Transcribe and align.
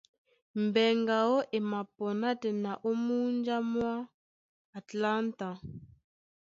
Mbɛŋgɛ 0.63 1.13
aó 1.23 1.37
e 1.55 1.57
mapɔ 1.71 2.05
nátɛna 2.21 2.71
ó 2.87 2.89
múnja 3.05 3.57
mwá 3.71 3.93
Atlanta. 4.79 5.47